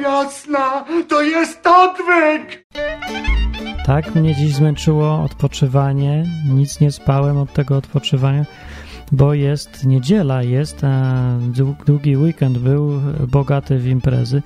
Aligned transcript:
jasna, 0.00 0.84
to 1.08 1.22
jest 1.22 1.66
odwyk! 1.66 2.64
Tak 3.86 4.14
mnie 4.14 4.34
dziś 4.34 4.54
zmęczyło 4.54 5.22
odpoczywanie. 5.22 6.24
Nic 6.48 6.80
nie 6.80 6.92
spałem 6.92 7.38
od 7.38 7.52
tego 7.52 7.76
odpoczywania, 7.76 8.44
bo 9.12 9.34
jest 9.34 9.84
niedziela, 9.84 10.42
jest 10.42 10.84
a 10.84 11.22
długi 11.86 12.16
weekend 12.16 12.58
był 12.58 13.00
bogaty 13.28 13.78
w 13.78 13.86
imprezy. 13.86 14.42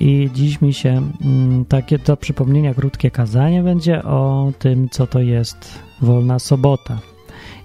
I 0.00 0.30
dziś 0.34 0.60
mi 0.60 0.74
się 0.74 1.02
mm, 1.24 1.64
takie 1.64 1.98
do 1.98 2.16
przypomnienia 2.16 2.74
krótkie 2.74 3.10
kazanie 3.10 3.62
będzie 3.62 4.02
o 4.02 4.52
tym, 4.58 4.88
co 4.88 5.06
to 5.06 5.20
jest 5.20 5.78
wolna 6.00 6.38
sobota 6.38 6.98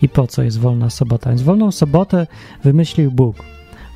i 0.02 0.10
po 0.10 0.28
co 0.28 0.44
jest 0.44 0.60
wolna 0.60 0.90
sobota. 0.90 1.30
Więc 1.30 1.42
wolną 1.42 1.72
sobotę 1.72 2.28
wymyślił 2.64 3.12
Bóg. 3.12 3.36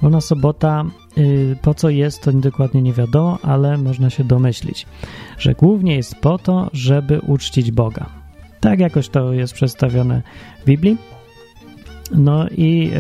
Wolna 0.02 0.22
sobota, 0.22 0.86
y, 1.18 1.56
po 1.62 1.74
co 1.74 1.90
jest, 1.90 2.22
to 2.22 2.32
dokładnie 2.32 2.82
nie 2.82 2.94
wiadomo, 2.94 3.40
ale 3.42 3.78
można 3.78 4.10
się 4.10 4.24
domyślić, 4.24 4.86
że 5.38 5.54
głównie 5.54 5.96
jest 5.96 6.16
po 6.16 6.38
to, 6.38 6.70
żeby 6.74 7.20
uczcić 7.20 7.72
Boga. 7.72 8.06
Tak 8.60 8.80
jakoś 8.80 9.10
to 9.10 9.34
jest 9.34 9.54
przedstawione 9.54 10.22
w 10.62 10.66
Biblii. 10.66 10.98
No 12.12 12.48
i 12.50 12.92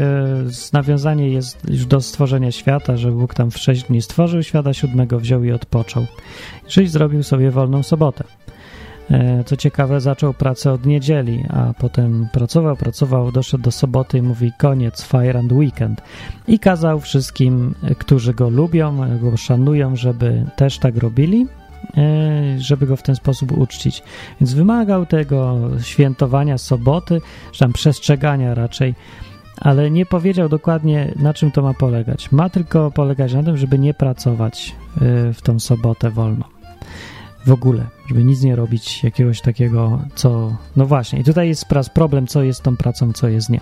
y, 0.69 0.73
nawiązanie 0.73 1.29
jest 1.29 1.69
już 1.69 1.85
do 1.85 2.01
stworzenia 2.01 2.51
świata, 2.51 2.97
że 2.97 3.11
Bóg 3.11 3.33
tam 3.33 3.51
w 3.51 3.57
sześć 3.57 3.83
dni 3.83 4.01
stworzył 4.01 4.43
świata, 4.43 4.73
siódmego 4.73 5.19
wziął 5.19 5.43
i 5.43 5.51
odpoczął. 5.51 6.05
Czyli 6.67 6.87
zrobił 6.87 7.23
sobie 7.23 7.51
wolną 7.51 7.83
sobotę. 7.83 8.23
E, 9.11 9.43
co 9.43 9.57
ciekawe, 9.57 10.01
zaczął 10.01 10.33
pracę 10.33 10.71
od 10.71 10.85
niedzieli, 10.85 11.45
a 11.49 11.73
potem 11.73 12.27
pracował, 12.31 12.75
pracował, 12.75 13.31
doszedł 13.31 13.63
do 13.63 13.71
soboty 13.71 14.17
i 14.17 14.21
mówi 14.21 14.51
koniec, 14.57 15.03
fire 15.03 15.39
and 15.39 15.51
weekend. 15.51 16.01
I 16.47 16.59
kazał 16.59 16.99
wszystkim, 16.99 17.75
którzy 17.97 18.33
go 18.33 18.49
lubią, 18.49 19.19
go 19.19 19.37
szanują, 19.37 19.95
żeby 19.95 20.45
też 20.55 20.77
tak 20.77 20.97
robili, 20.97 21.47
e, 21.97 22.59
żeby 22.59 22.87
go 22.87 22.95
w 22.95 23.03
ten 23.03 23.15
sposób 23.15 23.57
uczcić. 23.57 24.03
Więc 24.41 24.53
wymagał 24.53 25.05
tego 25.05 25.59
świętowania 25.81 26.57
soboty, 26.57 27.21
czy 27.51 27.59
tam 27.59 27.73
przestrzegania 27.73 28.53
raczej, 28.53 28.95
ale 29.61 29.91
nie 29.91 30.05
powiedział 30.05 30.49
dokładnie, 30.49 31.13
na 31.15 31.33
czym 31.33 31.51
to 31.51 31.61
ma 31.61 31.73
polegać. 31.73 32.31
Ma 32.31 32.49
tylko 32.49 32.91
polegać 32.91 33.33
na 33.33 33.43
tym, 33.43 33.57
żeby 33.57 33.79
nie 33.79 33.93
pracować 33.93 34.75
e, 34.95 35.33
w 35.33 35.41
tą 35.41 35.59
sobotę 35.59 36.09
wolną 36.09 36.58
w 37.49 37.51
ogóle, 37.51 37.85
żeby 38.07 38.23
nic 38.23 38.41
nie 38.41 38.55
robić 38.55 39.03
jakiegoś 39.03 39.41
takiego, 39.41 40.01
co. 40.15 40.55
No 40.75 40.85
właśnie, 40.85 41.19
i 41.19 41.23
tutaj 41.23 41.47
jest 41.47 41.65
problem, 41.93 42.27
co 42.27 42.43
jest 42.43 42.63
tą 42.63 42.77
pracą, 42.77 43.13
co 43.13 43.27
jest 43.27 43.49
nie. 43.49 43.59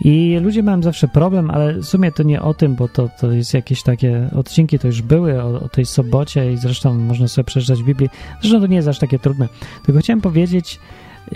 I 0.00 0.38
ludzie 0.42 0.62
mają 0.62 0.82
zawsze 0.82 1.08
problem, 1.08 1.50
ale 1.50 1.74
w 1.74 1.84
sumie 1.84 2.12
to 2.12 2.22
nie 2.22 2.42
o 2.42 2.54
tym, 2.54 2.74
bo 2.74 2.88
to, 2.88 3.08
to 3.20 3.32
jest 3.32 3.54
jakieś 3.54 3.82
takie 3.82 4.30
odcinki, 4.36 4.78
to 4.78 4.86
już 4.86 5.02
były 5.02 5.42
o, 5.42 5.60
o 5.60 5.68
tej 5.68 5.86
sobocie 5.86 6.52
i 6.52 6.56
zresztą 6.56 6.94
można 6.94 7.28
sobie 7.28 7.44
przeczytać 7.44 7.82
w 7.82 7.86
Biblii. 7.86 8.10
Zresztą 8.40 8.60
to 8.60 8.66
nie 8.66 8.76
jest 8.76 8.88
aż 8.88 8.98
takie 8.98 9.18
trudne. 9.18 9.48
Tylko 9.86 10.00
chciałem 10.00 10.20
powiedzieć 10.20 10.80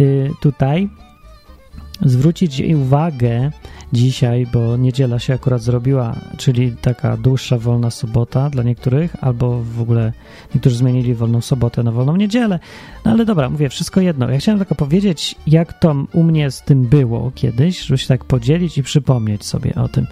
y, 0.00 0.30
tutaj, 0.41 0.88
zwrócić 2.02 2.62
uwagę 2.74 3.50
dzisiaj, 3.92 4.46
bo 4.52 4.76
niedziela 4.76 5.18
się 5.18 5.34
akurat 5.34 5.62
zrobiła, 5.62 6.16
czyli 6.36 6.76
taka 6.80 7.16
dłuższa 7.16 7.58
wolna 7.58 7.90
sobota 7.90 8.50
dla 8.50 8.62
niektórych, 8.62 9.16
albo 9.20 9.62
w 9.62 9.80
ogóle 9.80 10.12
niektórzy 10.54 10.76
zmienili 10.76 11.14
wolną 11.14 11.40
sobotę 11.40 11.82
na 11.82 11.92
wolną 11.92 12.16
niedzielę. 12.16 12.58
No 13.04 13.10
ale 13.10 13.24
dobra, 13.24 13.50
mówię, 13.50 13.68
wszystko 13.68 14.00
jedno. 14.00 14.30
Ja 14.30 14.38
chciałem 14.38 14.58
tylko 14.58 14.74
powiedzieć, 14.74 15.34
jak 15.46 15.72
to 15.78 15.96
u 16.12 16.22
mnie 16.22 16.50
z 16.50 16.62
tym 16.62 16.82
było 16.82 17.32
kiedyś, 17.34 17.80
żeby 17.80 17.98
się 17.98 18.08
tak 18.08 18.24
podzielić 18.24 18.78
i 18.78 18.82
przypomnieć 18.82 19.44
sobie 19.44 19.74
o 19.74 19.88
tym. 19.88 20.06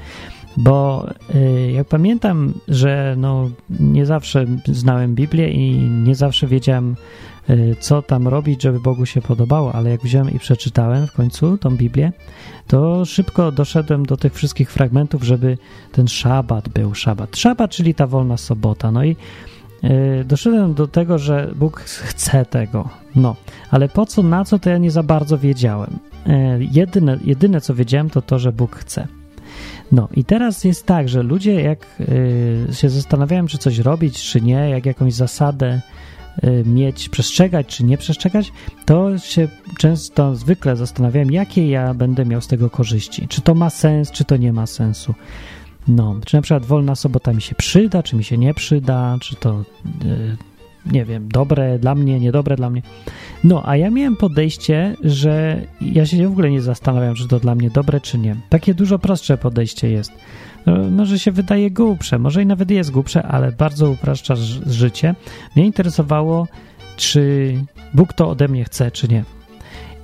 Bo 0.59 1.07
y, 1.35 1.73
jak 1.73 1.89
pamiętam, 1.89 2.55
że 2.69 3.15
no, 3.19 3.51
nie 3.81 4.07
zawsze 4.07 4.47
znałem 4.67 5.15
Biblię 5.15 5.51
i 5.51 5.73
nie 5.91 6.15
zawsze 6.15 6.47
wiedziałem, 6.47 6.97
Y, 7.51 7.77
co 7.81 8.03
tam 8.03 8.29
robić, 8.29 8.63
żeby 8.63 8.81
Bogu 8.81 9.07
się 9.07 9.23
podobało, 9.23 9.75
ale 9.75 9.91
jak 9.91 10.01
wziąłem 10.01 10.31
i 10.31 10.39
przeczytałem 10.39 11.07
w 11.07 11.13
końcu 11.13 11.59
tą 11.59 11.77
Biblię, 11.77 12.13
to 12.67 13.05
szybko 13.05 13.53
doszedłem 13.53 14.07
do 14.07 14.17
tych 14.17 14.35
wszystkich 14.35 14.73
fragmentów, 14.73 15.23
żeby 15.23 15.59
ten 15.93 16.09
szabat 16.09 16.69
był 16.69 16.95
szabat. 16.95 17.37
Szabat, 17.37 17.71
czyli 17.71 17.95
ta 17.95 18.07
wolna 18.07 18.37
sobota. 18.37 18.91
No 18.91 19.05
i 19.05 19.17
y, 19.85 20.25
doszedłem 20.25 20.75
do 20.75 20.89
tego, 20.89 21.19
że 21.19 21.51
Bóg 21.57 21.81
chce 21.81 22.45
tego. 22.45 22.89
No, 23.17 23.37
ale 23.71 23.89
po 23.89 24.07
co, 24.07 24.23
na 24.23 24.45
co, 24.45 24.59
to 24.59 24.71
ja 24.71 24.79
nie 24.79 24.91
za 24.91 25.03
bardzo 25.03 25.39
wiedziałem. 25.39 25.99
Jedyne, 26.59 27.19
jedyne 27.25 27.61
co 27.61 27.75
wiedziałem, 27.75 28.11
to 28.11 28.23
to, 28.23 28.39
że 28.39 28.53
Bóg 28.53 28.77
chce. 28.77 29.18
No 29.93 30.09
i 30.15 30.25
teraz 30.25 30.65
jest 30.65 30.87
tak, 30.87 31.09
że 31.09 31.23
ludzie 31.23 31.61
jak 31.63 31.87
się 32.73 32.89
zastanawiają, 32.89 33.47
czy 33.47 33.59
coś 33.59 33.79
robić, 33.79 34.23
czy 34.23 34.41
nie, 34.41 34.71
jak 34.71 34.87
jakąś 34.87 35.15
zasadę 35.15 35.81
Y, 36.45 36.65
mieć, 36.67 37.09
przestrzegać 37.09 37.67
czy 37.67 37.85
nie 37.85 37.99
przestrzegać, 37.99 38.53
to 38.87 39.19
się 39.19 39.49
często, 39.79 40.37
zwykle 40.37 40.77
zastanawiam, 40.77 41.31
jakie 41.31 41.69
ja 41.69 41.95
będę 41.95 42.25
miał 42.25 42.41
z 42.41 42.47
tego 42.47 42.71
korzyści. 42.71 43.29
Czy 43.29 43.41
to 43.41 43.55
ma 43.55 43.71
sens, 43.71 44.11
czy 44.11 44.25
to 44.25 44.37
nie 44.37 44.53
ma 44.53 44.67
sensu. 44.67 45.15
No, 45.89 46.17
czy 46.27 46.37
na 46.37 46.43
przykład 46.43 46.67
wolna 46.67 46.95
sobota 46.95 47.33
mi 47.33 47.43
się 47.43 47.55
przyda, 47.55 48.03
czy 48.03 48.17
mi 48.17 48.25
się 48.25 48.39
nie 48.39 48.55
przyda, 48.55 49.17
czy 49.21 49.37
to, 49.37 49.65
yy, 50.05 50.37
nie 50.87 51.05
wiem, 51.05 51.29
dobre 51.29 51.79
dla 51.79 51.95
mnie, 51.95 52.21
niedobre 52.21 52.57
dla 52.57 52.71
mnie. 52.71 52.83
No, 53.45 53.63
a 53.67 53.77
ja 53.77 53.91
miałem 53.91 54.17
podejście, 54.17 54.97
że 55.05 55.63
ja 55.81 56.07
się 56.07 56.29
w 56.29 56.33
ogóle 56.33 56.51
nie 56.51 56.61
zastanawiam, 56.61 57.15
czy 57.15 57.29
to 57.29 57.41
dla 57.41 57.55
mnie 57.55 57.71
dobre, 57.71 58.01
czy 58.01 58.19
nie. 58.19 58.37
Takie 58.49 58.75
dużo 58.75 58.99
prostsze 58.99 59.39
podejście 59.39 59.91
jest 59.91 60.13
no, 60.67 60.91
może 60.91 61.19
się 61.19 61.33
wydaje 61.33 61.71
głupsze, 61.71 62.19
może 62.19 62.43
i 62.43 62.47
nawet 62.47 62.71
jest 62.71 62.91
głupsze, 62.91 63.23
ale 63.23 63.53
bardzo 63.53 63.91
upraszcza 63.91 64.35
życie. 64.67 65.15
Mnie 65.57 65.67
interesowało, 65.67 66.47
czy 66.97 67.55
Bóg 67.95 68.13
to 68.13 68.31
ode 68.31 68.49
mnie 68.49 68.65
chce, 68.65 68.91
czy 68.91 69.09
nie. 69.09 69.38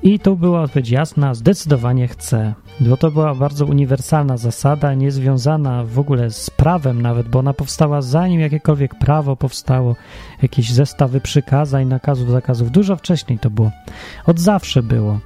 I 0.04 0.18
tu 0.18 0.36
była 0.36 0.62
odpowiedź 0.62 0.90
jasna, 0.90 1.34
zdecydowanie 1.34 2.08
chce, 2.08 2.54
bo 2.80 2.96
to 2.96 3.10
była 3.10 3.34
bardzo 3.34 3.66
uniwersalna 3.66 4.36
zasada, 4.36 4.94
niezwiązana 4.94 5.84
w 5.84 5.98
ogóle 5.98 6.30
z 6.30 6.50
prawem 6.50 7.02
nawet, 7.02 7.28
bo 7.28 7.38
ona 7.38 7.54
powstała 7.54 8.02
zanim 8.02 8.40
jakiekolwiek 8.40 8.94
prawo 8.94 9.36
powstało, 9.36 9.96
jakieś 10.42 10.72
zestawy 10.72 11.20
przykazań, 11.20 11.86
nakazów, 11.86 12.30
zakazów, 12.30 12.70
dużo 12.70 12.96
wcześniej 12.96 13.38
to 13.38 13.50
było. 13.50 13.70
Od 14.26 14.40
zawsze 14.40 14.82
było. 14.82 15.20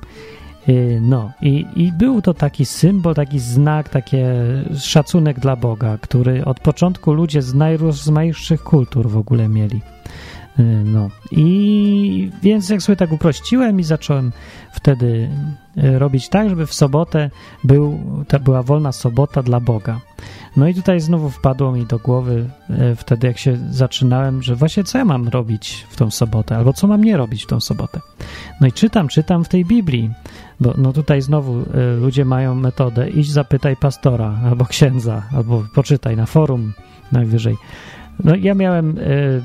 Y, 0.68 0.98
no 1.02 1.30
i, 1.42 1.66
i 1.76 1.92
był 1.92 2.22
to 2.22 2.34
taki 2.34 2.66
symbol, 2.66 3.14
taki 3.14 3.38
znak, 3.38 3.88
taki 3.88 4.16
szacunek 4.80 5.40
dla 5.40 5.56
Boga, 5.56 5.98
który 5.98 6.44
od 6.44 6.60
początku 6.60 7.12
ludzie 7.12 7.42
z 7.42 7.54
najrozmaitszych 7.54 8.62
kultur 8.62 9.08
w 9.08 9.16
ogóle 9.16 9.48
mieli. 9.48 9.80
Y, 10.58 10.62
no 10.84 11.10
i 11.30 12.30
więc 12.42 12.68
jak 12.68 12.82
sobie 12.82 12.96
tak 12.96 13.12
uprościłem 13.12 13.80
i 13.80 13.82
zacząłem 13.82 14.32
wtedy 14.72 15.30
y, 15.76 15.98
robić 15.98 16.28
tak, 16.28 16.48
żeby 16.48 16.66
w 16.66 16.74
sobotę 16.74 17.30
był, 17.64 18.00
to 18.28 18.40
była 18.40 18.62
wolna 18.62 18.92
sobota 18.92 19.42
dla 19.42 19.60
Boga. 19.60 20.00
No 20.56 20.68
i 20.68 20.74
tutaj 20.74 21.00
znowu 21.00 21.30
wpadło 21.30 21.72
mi 21.72 21.86
do 21.86 21.98
głowy 21.98 22.50
wtedy, 22.96 23.26
jak 23.26 23.38
się 23.38 23.58
zaczynałem, 23.70 24.42
że 24.42 24.54
właśnie 24.54 24.84
co 24.84 24.98
ja 24.98 25.04
mam 25.04 25.28
robić 25.28 25.86
w 25.88 25.96
tą 25.96 26.10
sobotę, 26.10 26.56
albo 26.56 26.72
co 26.72 26.86
mam 26.86 27.04
nie 27.04 27.16
robić 27.16 27.44
w 27.44 27.46
tą 27.46 27.60
sobotę. 27.60 28.00
No 28.60 28.66
i 28.66 28.72
czytam, 28.72 29.08
czytam 29.08 29.44
w 29.44 29.48
tej 29.48 29.64
Biblii, 29.64 30.10
bo 30.60 30.74
no 30.78 30.92
tutaj 30.92 31.22
znowu 31.22 31.60
y, 31.60 31.64
ludzie 32.00 32.24
mają 32.24 32.54
metodę 32.54 33.10
iść 33.10 33.30
zapytaj 33.30 33.76
pastora 33.76 34.38
albo 34.44 34.64
księdza, 34.64 35.22
albo 35.36 35.64
poczytaj 35.74 36.16
na 36.16 36.26
forum 36.26 36.72
najwyżej. 37.12 37.56
No 38.24 38.36
ja 38.36 38.54
miałem 38.54 38.98
y, 38.98 39.42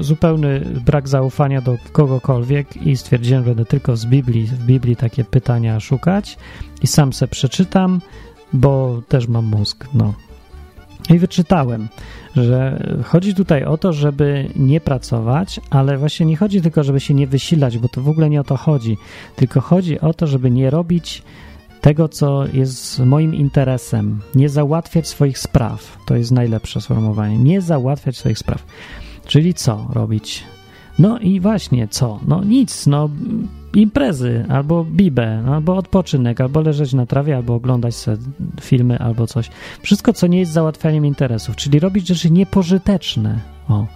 zupełny 0.00 0.60
brak 0.86 1.08
zaufania 1.08 1.60
do 1.60 1.76
kogokolwiek 1.92 2.76
i 2.76 2.96
stwierdziłem, 2.96 3.44
że 3.44 3.48
będę 3.48 3.64
tylko 3.64 3.96
z 3.96 4.06
Biblii, 4.06 4.46
w 4.46 4.64
Biblii 4.64 4.96
takie 4.96 5.24
pytania 5.24 5.80
szukać 5.80 6.38
i 6.82 6.86
sam 6.86 7.12
se 7.12 7.28
przeczytam, 7.28 8.00
bo 8.52 9.02
też 9.08 9.28
mam 9.28 9.44
mózg, 9.44 9.88
no. 9.94 10.14
I 11.10 11.18
wyczytałem, 11.18 11.88
że 12.36 12.82
chodzi 13.04 13.34
tutaj 13.34 13.64
o 13.64 13.78
to, 13.78 13.92
żeby 13.92 14.48
nie 14.56 14.80
pracować, 14.80 15.60
ale 15.70 15.98
właśnie 15.98 16.26
nie 16.26 16.36
chodzi 16.36 16.62
tylko, 16.62 16.84
żeby 16.84 17.00
się 17.00 17.14
nie 17.14 17.26
wysilać, 17.26 17.78
bo 17.78 17.88
to 17.88 18.00
w 18.00 18.08
ogóle 18.08 18.30
nie 18.30 18.40
o 18.40 18.44
to 18.44 18.56
chodzi, 18.56 18.96
tylko 19.36 19.60
chodzi 19.60 20.00
o 20.00 20.14
to, 20.14 20.26
żeby 20.26 20.50
nie 20.50 20.70
robić 20.70 21.22
tego, 21.86 22.08
co 22.08 22.44
jest 22.52 22.98
moim 22.98 23.34
interesem, 23.34 24.20
nie 24.34 24.48
załatwiać 24.48 25.08
swoich 25.08 25.38
spraw. 25.38 25.98
To 26.06 26.16
jest 26.16 26.32
najlepsze 26.32 26.80
sformułowanie. 26.80 27.38
Nie 27.38 27.60
załatwiać 27.60 28.16
swoich 28.16 28.38
spraw. 28.38 28.64
Czyli 29.26 29.54
co 29.54 29.86
robić? 29.92 30.44
No 30.98 31.18
i 31.18 31.40
właśnie 31.40 31.88
co? 31.88 32.20
No 32.26 32.44
nic, 32.44 32.86
no 32.86 33.08
imprezy, 33.74 34.44
albo 34.48 34.84
bibę, 34.84 35.44
albo 35.48 35.76
odpoczynek, 35.76 36.40
albo 36.40 36.60
leżeć 36.60 36.92
na 36.92 37.06
trawie, 37.06 37.36
albo 37.36 37.54
oglądać 37.54 37.94
sobie 37.94 38.16
filmy, 38.60 38.98
albo 38.98 39.26
coś. 39.26 39.50
Wszystko, 39.82 40.12
co 40.12 40.26
nie 40.26 40.38
jest 40.38 40.52
załatwianiem 40.52 41.06
interesów, 41.06 41.56
czyli 41.56 41.80
robić 41.80 42.08
rzeczy 42.08 42.30
niepożyteczne. 42.30 43.40
O. 43.68 43.86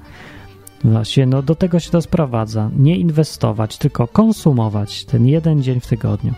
Właśnie, 0.85 1.27
no 1.27 1.43
do 1.43 1.55
tego 1.55 1.81
się 1.81 1.91
to 1.91 2.03
sprowadza. 2.03 2.71
Nie 2.77 2.97
inwestować, 2.97 3.79
tylko 3.79 4.09
konsumować 4.09 5.05
ten 5.05 5.27
jeden 5.27 5.63
dzień 5.63 5.81
w 5.81 5.87
tygodniu. 5.87 6.35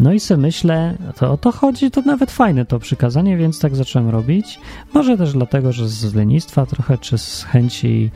No 0.00 0.12
i 0.12 0.20
sobie 0.20 0.42
myślę, 0.42 0.94
to 1.16 1.32
o 1.32 1.36
to 1.36 1.52
chodzi, 1.52 1.90
to 1.90 2.02
nawet 2.02 2.30
fajne 2.30 2.64
to 2.64 2.78
przykazanie, 2.78 3.36
więc 3.36 3.58
tak 3.58 3.76
zacząłem 3.76 4.08
robić. 4.08 4.60
Może 4.94 5.18
też 5.18 5.32
dlatego, 5.32 5.72
że 5.72 5.88
z 5.88 6.14
lenistwa 6.14 6.66
trochę, 6.66 6.98
czy 6.98 7.18
z 7.18 7.44
chęci, 7.44 8.10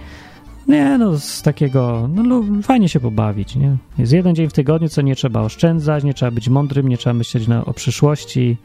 nie 0.69 0.99
no, 0.99 1.19
z 1.19 1.43
takiego, 1.43 2.08
no 2.14 2.43
fajnie 2.62 2.88
się 2.88 3.00
pobawić, 3.00 3.56
nie? 3.56 3.76
Jest 3.99 4.12
jeden 4.12 4.34
dzień 4.34 4.49
w 4.49 4.52
tygodniu, 4.52 4.88
co 4.88 5.02
nie 5.02 5.17
trzeba 5.17 5.40
oszczędzać, 5.40 6.05
nie 6.05 6.14
trzeba 6.14 6.31
być 6.31 6.49
mądrym, 6.49 6.88
nie 6.88 6.99
trzeba 6.99 7.14
myśleć 7.14 7.49
na, 7.49 7.64
o 7.64 7.73
przyszłości, 7.73 8.56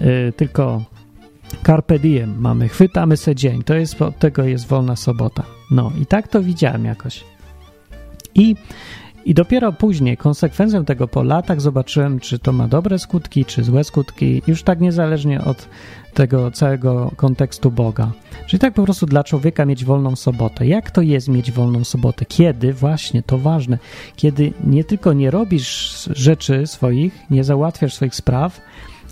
yy, 0.00 0.32
tylko 0.36 0.82
carpe 1.66 1.98
diem 1.98 2.40
mamy, 2.40 2.68
chwytamy 2.68 3.16
se 3.16 3.34
dzień, 3.34 3.62
to 3.62 3.74
jest, 3.74 4.02
od 4.02 4.18
tego 4.18 4.44
jest 4.44 4.66
wolna 4.66 4.96
sobota. 4.96 5.42
No 5.70 5.92
i 6.02 6.06
tak 6.06 6.28
to 6.28 6.42
widziałem 6.42 6.84
jakoś. 6.84 7.24
I 8.34 8.56
i 9.24 9.34
dopiero 9.34 9.72
później, 9.72 10.16
konsekwencją 10.16 10.84
tego 10.84 11.08
po 11.08 11.22
latach, 11.22 11.60
zobaczyłem, 11.60 12.20
czy 12.20 12.38
to 12.38 12.52
ma 12.52 12.68
dobre 12.68 12.98
skutki, 12.98 13.44
czy 13.44 13.64
złe 13.64 13.84
skutki, 13.84 14.42
już 14.46 14.62
tak 14.62 14.80
niezależnie 14.80 15.44
od 15.44 15.68
tego 16.14 16.50
całego 16.50 17.10
kontekstu 17.16 17.70
Boga. 17.70 18.12
Czyli 18.46 18.60
tak 18.60 18.74
po 18.74 18.84
prostu 18.84 19.06
dla 19.06 19.24
człowieka 19.24 19.66
mieć 19.66 19.84
wolną 19.84 20.16
sobotę. 20.16 20.66
Jak 20.66 20.90
to 20.90 21.02
jest 21.02 21.28
mieć 21.28 21.52
wolną 21.52 21.84
sobotę? 21.84 22.24
Kiedy? 22.24 22.72
Właśnie, 22.72 23.22
to 23.22 23.38
ważne. 23.38 23.78
Kiedy 24.16 24.52
nie 24.64 24.84
tylko 24.84 25.12
nie 25.12 25.30
robisz 25.30 26.08
rzeczy 26.10 26.66
swoich, 26.66 27.18
nie 27.30 27.44
załatwiasz 27.44 27.94
swoich 27.94 28.14
spraw, 28.14 28.60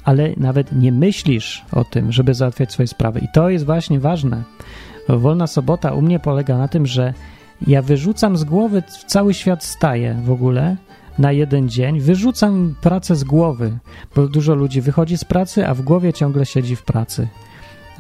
ale 0.05 0.31
nawet 0.37 0.73
nie 0.73 0.93
myślisz 0.93 1.65
o 1.73 1.85
tym, 1.85 2.13
żeby 2.13 2.35
załatwiać 2.35 2.73
swoje 2.73 2.87
sprawy. 2.87 3.21
I 3.21 3.29
to 3.35 3.51
jest 3.51 3.67
właśnie 3.67 4.01
ważne. 4.01 4.43
Wolna 5.09 5.47
sobota 5.47 5.93
u 5.93 6.03
mnie 6.03 6.19
polega 6.19 6.59
na 6.59 6.69
tym, 6.69 6.87
że 6.87 7.15
ja 7.67 7.83
wyrzucam 7.83 8.37
z 8.37 8.45
głowy, 8.45 8.83
cały 9.07 9.35
świat 9.35 9.65
staje 9.65 10.15
w 10.25 10.31
ogóle 10.31 10.77
na 11.19 11.33
jeden 11.33 11.69
dzień, 11.69 12.01
wyrzucam 12.01 12.75
pracę 12.81 13.17
z 13.17 13.25
głowy, 13.25 13.79
bo 14.17 14.29
dużo 14.29 14.55
ludzi 14.55 14.81
wychodzi 14.81 15.19
z 15.19 15.25
pracy, 15.25 15.67
a 15.67 15.75
w 15.75 15.83
głowie 15.83 16.13
ciągle 16.13 16.47
siedzi 16.47 16.77
w 16.77 16.83
pracy. 16.83 17.29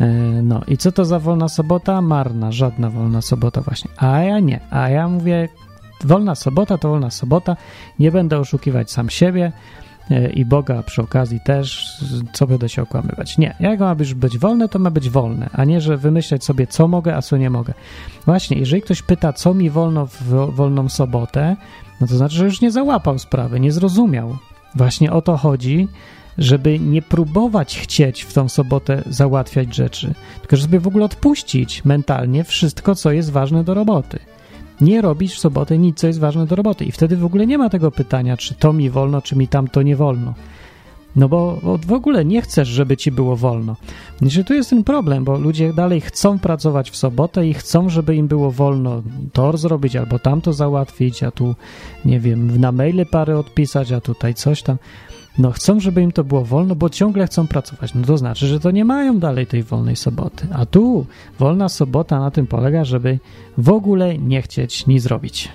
E, 0.00 0.08
no 0.42 0.60
i 0.68 0.76
co 0.76 0.92
to 0.92 1.04
za 1.04 1.18
wolna 1.18 1.48
sobota? 1.48 2.00
Marna, 2.00 2.52
żadna 2.52 2.90
wolna 2.90 3.22
sobota 3.22 3.60
właśnie. 3.60 3.90
A 3.96 4.18
ja 4.18 4.40
nie, 4.40 4.60
a 4.70 4.88
ja 4.88 5.08
mówię, 5.08 5.48
wolna 6.04 6.34
sobota 6.34 6.78
to 6.78 6.88
wolna 6.88 7.10
sobota, 7.10 7.56
nie 7.98 8.12
będę 8.12 8.38
oszukiwać 8.38 8.90
sam 8.90 9.10
siebie, 9.10 9.52
i 10.34 10.44
Boga 10.44 10.82
przy 10.82 11.02
okazji 11.02 11.40
też, 11.40 11.98
co 12.32 12.46
będę 12.46 12.68
się 12.68 12.82
okłamywać. 12.82 13.38
Nie, 13.38 13.56
jak 13.60 13.80
ma 13.80 13.94
być, 13.94 14.38
wolne, 14.38 14.68
to 14.68 14.78
ma 14.78 14.90
być 14.90 15.10
wolne, 15.10 15.50
a 15.52 15.64
nie, 15.64 15.80
że 15.80 15.96
wymyśleć 15.96 16.44
sobie, 16.44 16.66
co 16.66 16.88
mogę, 16.88 17.16
a 17.16 17.22
co 17.22 17.36
nie 17.36 17.50
mogę. 17.50 17.74
Właśnie, 18.26 18.58
jeżeli 18.58 18.82
ktoś 18.82 19.02
pyta, 19.02 19.32
co 19.32 19.54
mi 19.54 19.70
wolno 19.70 20.06
w 20.06 20.22
wolną 20.54 20.88
sobotę, 20.88 21.56
no 22.00 22.06
to 22.06 22.16
znaczy, 22.16 22.36
że 22.36 22.44
już 22.44 22.60
nie 22.60 22.70
załapał 22.70 23.18
sprawy, 23.18 23.60
nie 23.60 23.72
zrozumiał. 23.72 24.36
Właśnie 24.74 25.12
o 25.12 25.22
to 25.22 25.36
chodzi, 25.36 25.88
żeby 26.38 26.78
nie 26.78 27.02
próbować 27.02 27.78
chcieć 27.78 28.22
w 28.22 28.32
tą 28.32 28.48
sobotę 28.48 29.02
załatwiać 29.06 29.74
rzeczy, 29.74 30.14
tylko 30.40 30.56
żeby 30.56 30.80
w 30.80 30.86
ogóle 30.86 31.04
odpuścić 31.04 31.84
mentalnie 31.84 32.44
wszystko, 32.44 32.94
co 32.94 33.12
jest 33.12 33.30
ważne 33.30 33.64
do 33.64 33.74
roboty 33.74 34.18
nie 34.80 35.00
robić 35.02 35.34
w 35.34 35.38
sobotę 35.38 35.78
nic, 35.78 35.98
co 35.98 36.06
jest 36.06 36.20
ważne 36.20 36.46
do 36.46 36.56
roboty. 36.56 36.84
I 36.84 36.92
wtedy 36.92 37.16
w 37.16 37.24
ogóle 37.24 37.46
nie 37.46 37.58
ma 37.58 37.70
tego 37.70 37.90
pytania, 37.90 38.36
czy 38.36 38.54
to 38.54 38.72
mi 38.72 38.90
wolno, 38.90 39.22
czy 39.22 39.36
mi 39.36 39.48
tam 39.48 39.68
to 39.68 39.82
nie 39.82 39.96
wolno. 39.96 40.34
No 41.16 41.28
bo, 41.28 41.58
w 41.86 41.92
ogóle 41.92 42.24
nie 42.24 42.42
chcesz, 42.42 42.68
żeby 42.68 42.96
ci 42.96 43.12
było 43.12 43.36
wolno. 43.36 43.76
Że 44.22 44.44
tu 44.44 44.54
jest 44.54 44.70
ten 44.70 44.84
problem, 44.84 45.24
bo 45.24 45.38
ludzie 45.38 45.72
dalej 45.72 46.00
chcą 46.00 46.38
pracować 46.38 46.90
w 46.90 46.96
sobotę 46.96 47.46
i 47.46 47.54
chcą, 47.54 47.88
żeby 47.88 48.16
im 48.16 48.28
było 48.28 48.50
wolno 48.50 49.02
to 49.32 49.56
zrobić 49.56 49.96
albo 49.96 50.18
tamto 50.18 50.52
załatwić, 50.52 51.22
a 51.22 51.30
tu, 51.30 51.54
nie 52.04 52.20
wiem, 52.20 52.60
na 52.60 52.72
maile 52.72 53.06
parę 53.06 53.38
odpisać, 53.38 53.92
a 53.92 54.00
tutaj 54.00 54.34
coś 54.34 54.62
tam. 54.62 54.76
No 55.38 55.50
chcą, 55.50 55.80
żeby 55.80 56.02
im 56.02 56.12
to 56.12 56.24
było 56.24 56.44
wolno, 56.44 56.74
bo 56.74 56.90
ciągle 56.90 57.26
chcą 57.26 57.46
pracować. 57.46 57.94
No 57.94 58.06
to 58.06 58.18
znaczy, 58.18 58.46
że 58.46 58.60
to 58.60 58.70
nie 58.70 58.84
mają 58.84 59.18
dalej 59.18 59.46
tej 59.46 59.62
wolnej 59.62 59.96
soboty. 59.96 60.46
A 60.52 60.66
tu 60.66 61.06
wolna 61.38 61.68
sobota 61.68 62.20
na 62.20 62.30
tym 62.30 62.46
polega, 62.46 62.84
żeby 62.84 63.18
w 63.58 63.70
ogóle 63.70 64.18
nie 64.18 64.42
chcieć 64.42 64.86
nic 64.86 65.02
zrobić. 65.02 65.48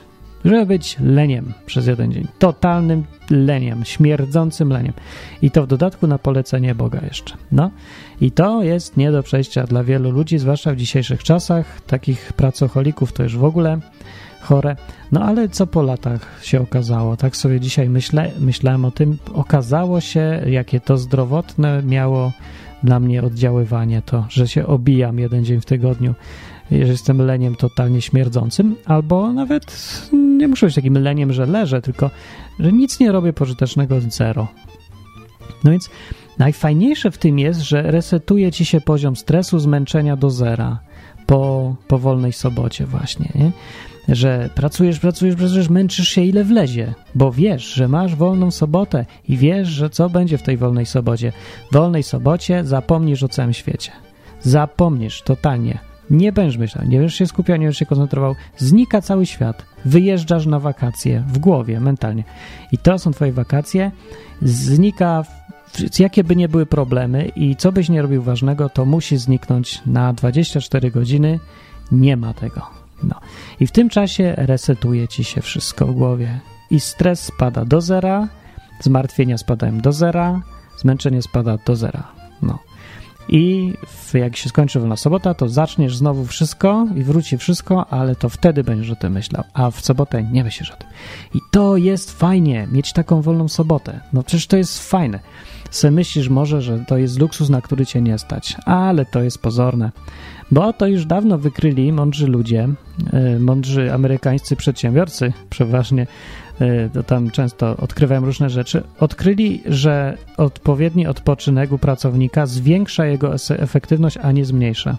Żeby 0.46 0.66
być 0.66 0.98
leniem 1.00 1.54
przez 1.66 1.88
jeden 1.88 2.12
dzień. 2.12 2.28
Totalnym 2.40 3.04
leniem, 3.30 3.86
śmierdzącym 3.86 4.70
leniem. 4.70 4.94
I 5.42 5.52
to 5.52 5.64
w 5.64 5.68
dodatku 5.68 6.08
na 6.08 6.18
polecenie 6.18 6.76
Boga 6.76 7.02
jeszcze. 7.06 7.36
No 7.52 7.72
i 8.22 8.32
to 8.32 8.64
jest 8.64 8.98
nie 8.98 9.12
do 9.12 9.24
przejścia 9.24 9.64
dla 9.64 9.84
wielu 9.84 10.12
ludzi, 10.12 10.40
zwłaszcza 10.40 10.74
w 10.74 10.76
dzisiejszych 10.76 11.24
czasach. 11.24 11.82
Takich 11.82 12.34
pracocholików 12.34 13.14
to 13.14 13.24
już 13.24 13.38
w 13.38 13.44
ogóle 13.44 13.80
chore. 14.46 14.76
No 15.12 15.22
ale 15.22 15.50
co 15.50 15.68
po 15.68 15.82
latach 15.82 16.40
się 16.42 16.62
okazało? 16.62 17.18
Tak 17.18 17.38
sobie 17.38 17.60
dzisiaj 17.60 17.90
myślę, 17.90 18.32
myślałem 18.40 18.86
o 18.86 18.92
tym. 18.92 19.18
Okazało 19.34 20.02
się, 20.02 20.42
jakie 20.48 20.80
to 20.80 20.98
zdrowotne 20.98 21.84
miało 21.84 22.32
dla 22.84 23.00
mnie 23.00 23.24
oddziaływanie 23.24 24.02
to, 24.02 24.26
że 24.30 24.48
się 24.48 24.68
obijam 24.68 25.20
jeden 25.20 25.46
dzień 25.46 25.62
w 25.62 25.66
tygodniu, 25.66 26.16
że 26.72 26.78
jestem 26.78 27.22
leniem 27.22 27.56
totalnie 27.56 28.02
śmierdzącym, 28.02 28.76
albo 28.86 29.34
nawet 29.34 29.66
nie 30.14 30.48
muszę 30.48 30.66
być 30.66 30.76
takim 30.76 30.98
leniem, 30.98 31.34
że 31.34 31.46
leżę, 31.46 31.82
tylko 31.82 32.10
że 32.60 32.72
nic 32.72 33.00
nie 33.00 33.12
robię 33.12 33.34
pożytecznego 33.34 34.02
zero. 34.10 34.48
No 35.64 35.72
więc 35.72 35.90
najfajniejsze 36.38 37.12
w 37.12 37.18
tym 37.18 37.40
jest, 37.40 37.62
że 37.62 37.82
resetuje 37.82 38.52
ci 38.52 38.66
się 38.66 38.82
poziom 38.82 39.16
stresu, 39.16 39.60
zmęczenia 39.60 40.16
do 40.16 40.30
zera 40.30 40.80
po, 41.26 41.76
po 41.88 42.00
wolnej 42.00 42.34
sobocie 42.34 42.86
właśnie, 42.86 43.30
nie? 43.36 43.52
Że 44.10 44.50
pracujesz, 44.56 45.00
pracujesz, 45.00 45.36
pracujesz, 45.36 45.70
męczysz 45.70 46.10
się 46.10 46.22
ile 46.22 46.44
wlezie, 46.44 46.94
bo 47.16 47.32
wiesz, 47.32 47.74
że 47.74 47.88
masz 47.88 48.16
wolną 48.16 48.52
sobotę 48.52 49.06
i 49.30 49.38
wiesz, 49.38 49.68
że 49.68 49.90
co 49.90 50.10
będzie 50.10 50.38
w 50.38 50.44
tej 50.44 50.58
wolnej 50.58 50.86
sobocie. 50.86 51.32
W 51.72 51.74
wolnej 51.74 52.04
sobocie 52.04 52.64
zapomnisz 52.64 53.24
o 53.24 53.28
całym 53.28 53.54
świecie. 53.54 53.92
Zapomnisz 54.42 55.22
totalnie. 55.22 55.78
Nie 56.10 56.32
będziesz 56.32 56.58
myślał, 56.58 56.88
nie 56.88 56.98
będziesz 56.98 57.18
się 57.18 57.28
skupiał, 57.28 57.58
nie 57.58 57.66
będziesz 57.66 57.80
się 57.80 57.86
koncentrował. 57.86 58.36
Znika 58.58 59.02
cały 59.02 59.26
świat. 59.26 59.66
Wyjeżdżasz 59.86 60.46
na 60.46 60.60
wakacje 60.60 61.24
w 61.28 61.38
głowie, 61.38 61.80
mentalnie. 61.80 62.24
I 62.72 62.78
to 62.78 63.00
są 63.00 63.12
twoje 63.12 63.32
wakacje. 63.32 63.92
Znika 64.42 65.24
jakie 66.00 66.24
by 66.24 66.36
nie 66.36 66.50
były 66.50 66.66
problemy 66.66 67.32
i 67.36 67.56
co 67.56 67.72
byś 67.72 67.90
nie 67.90 68.02
robił 68.02 68.22
ważnego, 68.22 68.70
to 68.70 68.86
musi 68.86 69.18
zniknąć 69.18 69.82
na 69.86 70.14
24 70.14 70.92
godziny. 70.92 71.40
Nie 71.92 72.18
ma 72.18 72.34
tego. 72.34 72.85
No. 73.04 73.16
I 73.60 73.68
w 73.68 73.72
tym 73.72 73.90
czasie 73.90 74.34
resetuje 74.38 75.08
ci 75.08 75.24
się 75.24 75.42
wszystko 75.42 75.88
w 75.88 75.96
głowie. 75.96 76.40
I 76.70 76.80
stres 76.80 77.20
spada 77.20 77.66
do 77.66 77.82
zera, 77.82 78.28
zmartwienia 78.82 79.38
spadają 79.38 79.80
do 79.80 79.92
zera, 79.92 80.42
zmęczenie 80.78 81.22
spada 81.22 81.58
do 81.66 81.76
zera. 81.76 82.12
No. 82.42 82.60
I 83.30 83.74
jak 84.14 84.36
się 84.36 84.50
skończy 84.50 84.80
wolna 84.80 84.96
sobota, 84.96 85.34
to 85.34 85.50
zaczniesz 85.50 85.98
znowu 85.98 86.26
wszystko 86.26 86.88
i 86.96 87.04
wróci 87.04 87.38
wszystko, 87.38 87.86
ale 87.90 88.16
to 88.16 88.30
wtedy 88.30 88.64
będziesz 88.64 88.92
o 88.92 88.96
tym 88.96 89.14
myślał, 89.14 89.44
a 89.54 89.72
w 89.72 89.82
sobotę 89.82 90.24
nie 90.24 90.44
myślisz 90.44 90.72
o 90.72 90.76
tym. 90.76 90.90
I 91.34 91.40
to 91.52 91.78
jest 91.78 92.20
fajnie, 92.20 92.68
mieć 92.72 92.94
taką 92.94 93.22
wolną 93.22 93.48
sobotę. 93.48 94.00
No 94.14 94.24
przecież 94.24 94.48
to 94.48 94.58
jest 94.58 94.90
fajne. 94.90 95.20
Se 95.72 95.92
myślisz 95.92 96.30
może, 96.30 96.62
że 96.62 96.80
to 96.88 96.98
jest 96.98 97.20
luksus, 97.20 97.50
na 97.50 97.62
który 97.62 97.86
cię 97.86 98.02
nie 98.02 98.18
stać, 98.18 98.56
ale 98.66 99.06
to 99.06 99.22
jest 99.22 99.42
pozorne. 99.42 99.92
Bo 100.52 100.74
to 100.74 100.88
już 100.88 101.06
dawno 101.06 101.38
wykryli 101.38 101.92
mądrzy 101.92 102.28
ludzie, 102.28 102.70
e, 103.14 103.40
mądrzy 103.40 103.94
amerykańscy 103.94 104.56
przedsiębiorcy, 104.56 105.34
przeważnie 105.50 106.08
to 106.94 107.04
tam 107.04 107.32
często 107.32 107.78
odkrywają 107.78 108.26
różne 108.26 108.50
rzeczy, 108.50 108.84
odkryli, 109.00 109.62
że 109.66 110.18
odpowiedni 110.38 111.08
odpoczynek 111.08 111.72
u 111.72 111.78
pracownika 111.78 112.46
zwiększa 112.46 113.06
jego 113.06 113.34
efektywność, 113.50 114.18
a 114.18 114.32
nie 114.32 114.46
zmniejsza. 114.46 114.98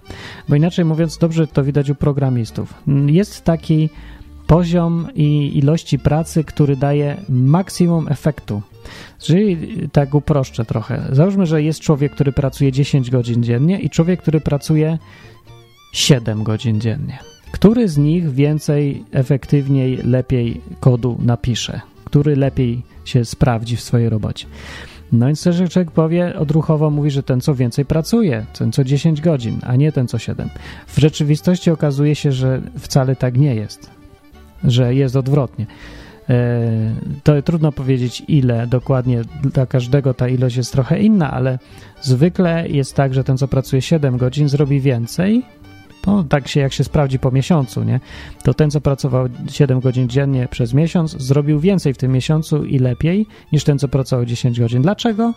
Bo 0.48 0.56
inaczej 0.56 0.84
mówiąc, 0.84 1.18
dobrze 1.18 1.46
to 1.46 1.64
widać 1.64 1.90
u 1.90 1.94
programistów. 1.94 2.75
Jest 3.06 3.44
taki 3.44 3.88
poziom 4.46 5.08
i 5.14 5.58
ilości 5.58 5.98
pracy, 5.98 6.44
który 6.44 6.76
daje 6.76 7.16
maksimum 7.28 8.08
efektu. 8.08 8.62
Czyli 9.18 9.58
tak 9.92 10.14
uproszczę 10.14 10.64
trochę. 10.64 11.02
Załóżmy, 11.12 11.46
że 11.46 11.62
jest 11.62 11.80
człowiek, 11.80 12.12
który 12.12 12.32
pracuje 12.32 12.72
10 12.72 13.10
godzin 13.10 13.42
dziennie 13.42 13.80
i 13.80 13.90
człowiek, 13.90 14.22
który 14.22 14.40
pracuje 14.40 14.98
7 15.92 16.42
godzin 16.42 16.80
dziennie. 16.80 17.18
Który 17.56 17.88
z 17.88 17.98
nich 17.98 18.32
więcej, 18.32 19.04
efektywniej, 19.12 19.96
lepiej 19.96 20.60
kodu 20.80 21.18
napisze? 21.22 21.80
Który 22.04 22.36
lepiej 22.36 22.82
się 23.04 23.25
sprawdzi 23.25 23.76
w 23.76 23.80
swojej 23.80 24.08
robocie? 24.08 24.46
No 25.12 25.26
więc 25.26 25.42
też 25.42 25.70
człowiek 25.70 25.90
powie, 25.90 26.38
odruchowo 26.38 26.90
mówi, 26.90 27.10
że 27.10 27.22
ten 27.22 27.40
co 27.40 27.54
więcej 27.54 27.84
pracuje, 27.84 28.46
ten 28.58 28.72
co 28.72 28.84
10 28.84 29.20
godzin, 29.20 29.58
a 29.62 29.76
nie 29.76 29.92
ten 29.92 30.08
co 30.08 30.18
7. 30.18 30.48
W 30.86 30.98
rzeczywistości 30.98 31.70
okazuje 31.70 32.14
się, 32.14 32.32
że 32.32 32.60
wcale 32.78 33.16
tak 33.16 33.38
nie 33.38 33.54
jest, 33.54 33.90
że 34.64 34.94
jest 34.94 35.16
odwrotnie. 35.16 35.66
E, 36.28 36.94
to 37.22 37.42
trudno 37.42 37.72
powiedzieć 37.72 38.22
ile 38.28 38.66
dokładnie, 38.66 39.22
dla 39.42 39.66
każdego 39.66 40.14
ta 40.14 40.28
ilość 40.28 40.56
jest 40.56 40.72
trochę 40.72 40.98
inna, 40.98 41.30
ale 41.30 41.58
zwykle 42.00 42.68
jest 42.68 42.94
tak, 42.94 43.14
że 43.14 43.25
ten 43.25 43.38
co 43.38 43.48
pracuje 43.48 43.82
7 43.82 44.16
godzin 44.16 44.48
zrobi 44.48 44.80
więcej 44.80 45.42
No, 46.06 46.25
tak 46.25 46.48
się 46.48 46.60
jak 46.60 46.72
się 46.72 46.84
sprawdzi 46.84 47.18
po 47.18 47.30
miesiącu, 47.30 47.84
nie? 47.84 48.00
To 48.42 48.54
ten, 48.54 48.70
co 48.70 48.80
pracował 48.80 49.26
7 49.50 49.80
godzin 49.80 50.08
dziennie 50.08 50.48
przez 50.50 50.75
miesiąc, 50.75 51.10
zrobił 51.10 51.60
więcej 51.60 51.94
w 51.94 51.98
tym 51.98 52.12
miesiącu 52.12 52.64
i 52.64 52.78
lepiej 52.78 53.26
niż 53.52 53.64
ten, 53.64 53.78
co 53.78 53.88
pracował 53.88 54.25
10 54.26 54.60
godzin. 54.60 54.82
Dlaczego? 54.82 55.34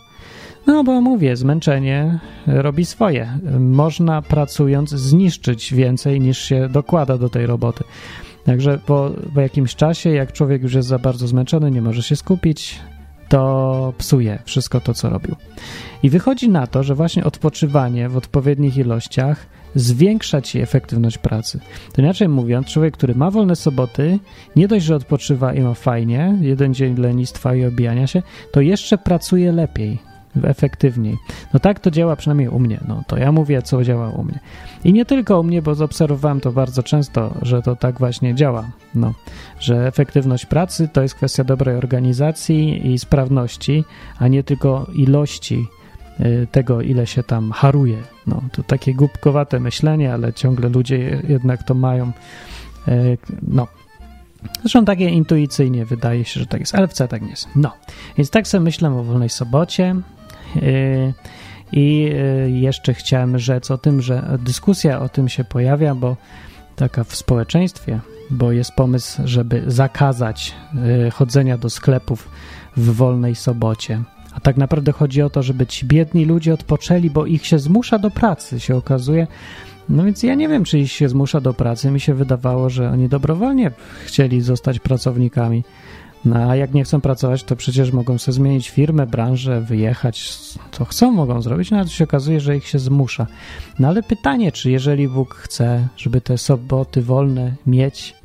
No 0.67 0.83
bo 0.83 1.01
mówię, 1.01 1.35
zmęczenie 1.35 2.19
robi 2.47 2.85
swoje. 2.85 3.39
Można 3.59 4.21
pracując 4.21 4.89
zniszczyć 4.89 5.73
więcej 5.73 6.21
niż 6.21 6.37
się 6.41 6.69
dokłada 6.69 7.17
do 7.17 7.29
tej 7.29 7.45
roboty. 7.45 7.83
Także 8.45 8.79
po, 8.85 9.11
po 9.33 9.41
jakimś 9.41 9.75
czasie, 9.75 10.09
jak 10.09 10.33
człowiek 10.33 10.63
już 10.63 10.73
jest 10.73 10.87
za 10.87 10.99
bardzo 10.99 11.27
zmęczony, 11.27 11.71
nie 11.71 11.81
może 11.81 12.03
się 12.03 12.15
skupić, 12.15 12.79
to 13.29 13.93
psuje 13.97 14.39
wszystko 14.45 14.81
to, 14.81 14.93
co 14.93 15.09
robił. 15.09 15.35
I 16.03 16.09
wychodzi 16.09 16.49
na 16.49 16.67
to, 16.67 16.83
że 16.83 16.95
właśnie 16.95 17.23
odpoczywanie 17.23 18.09
w 18.09 18.17
odpowiednich 18.17 18.77
ilościach 18.77 19.45
zwiększa 19.75 20.41
ci 20.41 20.59
efektywność 20.59 21.17
pracy. 21.17 21.59
To 21.93 22.01
inaczej 22.01 22.29
mówiąc, 22.29 22.67
człowiek, 22.67 22.93
który 22.93 23.15
ma 23.15 23.31
wolne 23.31 23.55
soboty, 23.55 24.19
nie 24.55 24.67
dość, 24.67 24.85
że 24.85 24.95
odpoczywa 24.95 25.53
i 25.53 25.61
ma 25.61 25.73
fajnie, 25.73 26.37
jeden 26.41 26.73
dzień 26.73 26.97
lenistwa 26.97 27.55
i 27.55 27.65
obijania 27.65 28.07
się, 28.07 28.21
to 28.51 28.61
jeszcze 28.61 28.97
pracuje 28.97 29.51
lepiej, 29.51 29.99
efektywniej. 30.43 31.17
No 31.53 31.59
tak 31.59 31.79
to 31.79 31.91
działa 31.91 32.15
przynajmniej 32.15 32.49
u 32.49 32.59
mnie. 32.59 32.79
No 32.87 33.03
to 33.07 33.17
ja 33.17 33.31
mówię, 33.31 33.61
co 33.61 33.83
działa 33.83 34.09
u 34.09 34.23
mnie. 34.23 34.39
I 34.83 34.93
nie 34.93 35.05
tylko 35.05 35.39
u 35.39 35.43
mnie, 35.43 35.61
bo 35.61 35.75
zaobserwowałem 35.75 36.39
to 36.39 36.51
bardzo 36.51 36.83
często, 36.83 37.33
że 37.41 37.61
to 37.61 37.75
tak 37.75 37.99
właśnie 37.99 38.35
działa. 38.35 38.71
No, 38.95 39.13
że 39.59 39.87
efektywność 39.87 40.45
pracy 40.45 40.89
to 40.93 41.01
jest 41.01 41.15
kwestia 41.15 41.43
dobrej 41.43 41.75
organizacji 41.75 42.91
i 42.93 42.99
sprawności, 42.99 43.83
a 44.19 44.27
nie 44.27 44.43
tylko 44.43 44.87
ilości 44.93 45.67
tego, 46.51 46.81
ile 46.81 47.07
się 47.07 47.23
tam 47.23 47.51
haruje. 47.51 47.97
No, 48.27 48.41
to 48.51 48.63
takie 48.63 48.93
głupkowate 48.93 49.59
myślenie, 49.59 50.13
ale 50.13 50.33
ciągle 50.33 50.69
ludzie 50.69 51.21
jednak 51.27 51.63
to 51.63 51.73
mają. 51.73 52.11
Y, 52.87 53.17
no, 53.47 53.67
Zresztą 54.61 54.85
takie 54.85 55.09
intuicyjnie 55.09 55.85
wydaje 55.85 56.25
się, 56.25 56.39
że 56.39 56.45
tak 56.45 56.59
jest, 56.59 56.75
ale 56.75 56.87
wcale 56.87 57.07
tak 57.07 57.21
nie 57.21 57.29
jest. 57.29 57.47
No, 57.55 57.73
więc 58.17 58.29
tak 58.29 58.47
sobie 58.47 58.63
myślę 58.63 58.89
o 58.89 59.03
wolnej 59.03 59.29
sobocie. 59.29 59.95
Y, 60.55 61.13
I 61.71 62.11
jeszcze 62.47 62.93
chciałem 62.93 63.39
rzec 63.39 63.71
o 63.71 63.77
tym, 63.77 64.01
że 64.01 64.37
dyskusja 64.39 64.99
o 64.99 65.09
tym 65.09 65.29
się 65.29 65.43
pojawia, 65.43 65.95
bo 65.95 66.17
taka 66.75 67.03
w 67.03 67.15
społeczeństwie, 67.15 67.99
bo 68.29 68.51
jest 68.51 68.71
pomysł, 68.71 69.21
żeby 69.25 69.63
zakazać 69.67 70.55
chodzenia 71.13 71.57
do 71.57 71.69
sklepów 71.69 72.29
w 72.77 72.95
wolnej 72.95 73.35
sobocie. 73.35 74.03
A 74.39 74.41
tak 74.41 74.57
naprawdę 74.57 74.91
chodzi 74.91 75.21
o 75.21 75.29
to, 75.29 75.43
żeby 75.43 75.67
ci 75.67 75.85
biedni 75.85 76.25
ludzie 76.25 76.53
odpoczęli, 76.53 77.09
bo 77.09 77.25
ich 77.25 77.45
się 77.45 77.59
zmusza 77.59 77.99
do 77.99 78.11
pracy, 78.11 78.59
się 78.59 78.75
okazuje. 78.75 79.27
No 79.89 80.03
więc 80.03 80.23
ja 80.23 80.35
nie 80.35 80.47
wiem, 80.47 80.63
czy 80.63 80.79
ich 80.79 80.91
się 80.91 81.09
zmusza 81.09 81.41
do 81.41 81.53
pracy. 81.53 81.91
Mi 81.91 81.99
się 81.99 82.13
wydawało, 82.13 82.69
że 82.69 82.89
oni 82.91 83.09
dobrowolnie 83.09 83.71
chcieli 84.05 84.41
zostać 84.41 84.79
pracownikami. 84.79 85.63
No 86.25 86.49
a 86.49 86.55
jak 86.55 86.73
nie 86.73 86.83
chcą 86.83 87.01
pracować, 87.01 87.43
to 87.43 87.55
przecież 87.55 87.91
mogą 87.91 88.17
sobie 88.17 88.35
zmienić 88.35 88.69
firmę, 88.69 89.07
branżę, 89.07 89.61
wyjechać, 89.61 90.37
co 90.71 90.85
chcą, 90.85 91.11
mogą 91.11 91.41
zrobić, 91.41 91.71
no 91.71 91.77
ale 91.77 91.87
się 91.87 92.03
okazuje, 92.03 92.39
że 92.39 92.57
ich 92.57 92.67
się 92.67 92.79
zmusza. 92.79 93.27
No 93.79 93.87
ale 93.87 94.03
pytanie, 94.03 94.51
czy 94.51 94.71
jeżeli 94.71 95.07
Bóg 95.07 95.35
chce, 95.35 95.87
żeby 95.97 96.21
te 96.21 96.37
soboty 96.37 97.01
wolne 97.01 97.55
mieć, 97.67 98.15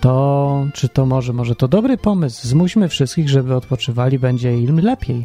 to 0.00 0.66
czy 0.72 0.88
to 0.88 1.06
może, 1.06 1.32
może 1.32 1.54
to 1.54 1.68
dobry 1.68 1.96
pomysł? 1.96 2.48
Zmuśmy 2.48 2.88
wszystkich, 2.88 3.28
żeby 3.28 3.54
odpoczywali, 3.54 4.18
będzie 4.18 4.58
im 4.58 4.80
lepiej. 4.80 5.24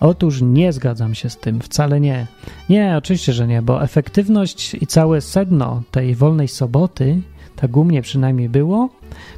Otóż 0.00 0.42
nie 0.42 0.72
zgadzam 0.72 1.14
się 1.14 1.30
z 1.30 1.36
tym, 1.36 1.60
wcale 1.60 2.00
nie. 2.00 2.26
Nie, 2.68 2.94
oczywiście, 2.96 3.32
że 3.32 3.46
nie, 3.46 3.62
bo 3.62 3.82
efektywność 3.82 4.74
i 4.74 4.86
całe 4.86 5.20
sedno 5.20 5.82
tej 5.90 6.14
wolnej 6.14 6.48
soboty, 6.48 7.20
tak 7.56 7.76
u 7.76 7.84
mnie 7.84 8.02
przynajmniej 8.02 8.48
było, 8.48 8.88